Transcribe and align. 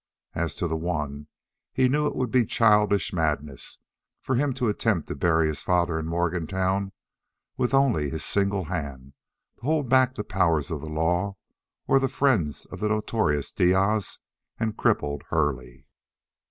As 0.33 0.55
to 0.55 0.67
the 0.67 0.75
one, 0.75 1.27
he 1.71 1.87
knew 1.87 2.07
it 2.07 2.15
would 2.15 2.31
be 2.31 2.43
childish 2.47 3.13
madness 3.13 3.77
for 4.19 4.33
him 4.33 4.51
to 4.55 4.67
attempt 4.67 5.07
to 5.09 5.15
bury 5.15 5.45
his 5.47 5.61
father 5.61 5.99
in 5.99 6.07
Morgantown 6.07 6.91
with 7.55 7.71
only 7.71 8.09
his 8.09 8.25
single 8.25 8.63
hand 8.63 9.13
to 9.57 9.61
hold 9.61 9.89
back 9.91 10.15
the 10.15 10.23
powers 10.23 10.71
of 10.71 10.81
the 10.81 10.89
law 10.89 11.35
or 11.85 11.99
the 11.99 12.09
friends 12.09 12.65
of 12.65 12.79
the 12.79 12.89
notorious 12.89 13.51
Diaz 13.51 14.17
and 14.59 14.75
crippled 14.75 15.21
Hurley. 15.29 15.85